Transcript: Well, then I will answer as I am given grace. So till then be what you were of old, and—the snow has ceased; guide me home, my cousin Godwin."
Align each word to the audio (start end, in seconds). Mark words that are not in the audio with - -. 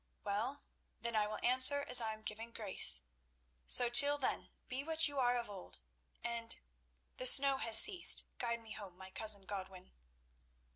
Well, 0.23 0.63
then 1.01 1.15
I 1.15 1.27
will 1.27 1.37
answer 1.45 1.83
as 1.87 2.01
I 2.01 2.13
am 2.13 2.23
given 2.23 2.49
grace. 2.51 3.03
So 3.67 3.87
till 3.87 4.17
then 4.17 4.49
be 4.67 4.83
what 4.83 5.07
you 5.07 5.17
were 5.17 5.37
of 5.37 5.47
old, 5.47 5.77
and—the 6.23 7.27
snow 7.27 7.57
has 7.57 7.77
ceased; 7.77 8.25
guide 8.39 8.61
me 8.63 8.71
home, 8.71 8.97
my 8.97 9.11
cousin 9.11 9.45
Godwin." 9.45 9.91